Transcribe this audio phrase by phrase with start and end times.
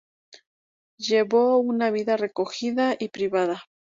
[0.97, 3.63] Llevó una vida recogida y privada.